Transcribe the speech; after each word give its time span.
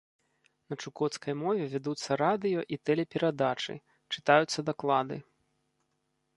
На 0.69 0.75
чукоцкай 0.83 1.33
мове 1.41 1.67
вядуцца 1.73 2.17
радыё-і 2.23 2.75
тэлеперадачы, 2.91 3.79
чытаюцца 4.17 4.59
даклады. 4.71 5.17